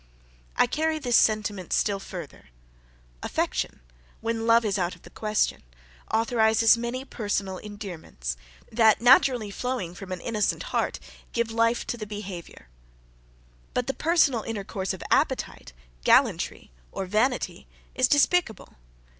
[0.57, 2.49] I carry this sentiment still further.
[3.21, 3.81] Affection,
[4.19, 5.61] when love is out of the question,
[6.11, 8.35] authorises many personal endearments,
[8.71, 10.99] that naturally flowing from an innocent heart
[11.33, 12.67] give life to the behaviour;
[13.75, 15.71] but the personal intercourse of appetite,
[16.03, 18.77] gallantry, or vanity, is despicable.